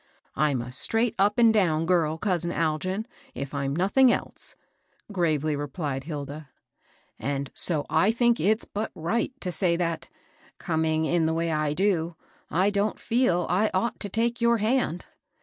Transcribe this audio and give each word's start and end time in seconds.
"I'm 0.45 0.63
a 0.63 0.71
straight 0.71 1.13
up 1.19 1.37
and 1.37 1.53
down 1.53 1.85
girl, 1.85 2.17
cousin 2.17 2.51
Algin, 2.51 3.05
if 3.35 3.53
I'm 3.53 3.75
nothing 3.75 4.11
else," 4.11 4.55
gravely 5.11 5.55
replied 5.55 6.05
Hilda;" 6.05 6.49
and 7.19 7.51
so 7.53 7.85
I 7.87 8.09
think 8.09 8.39
it's 8.39 8.65
but 8.65 8.89
right 8.95 9.31
to 9.41 9.51
say 9.51 9.75
that, 9.75 10.09
coming 10.57 11.05
in 11.05 11.27
the 11.27 11.35
way 11.35 11.51
I 11.51 11.73
do, 11.73 12.15
I 12.49 12.71
don't 12.71 12.97
feel 12.99 13.45
I 13.47 13.69
ought 13.75 13.99
to 13.99 14.09
take 14.09 14.41
your 14.41 14.57
hand. 14.57 15.05